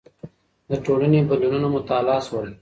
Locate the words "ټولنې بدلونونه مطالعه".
0.85-2.21